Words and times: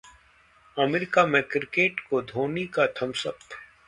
America 0.77 1.25
में 1.25 1.41
cricket 1.43 1.99
को 2.09 2.21
धोनी 2.21 2.65
का 2.73 2.87
थम्स 3.01 3.27
अप 3.27 3.37